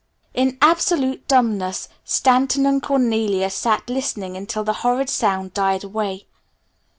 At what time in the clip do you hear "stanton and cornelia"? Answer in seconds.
2.03-3.51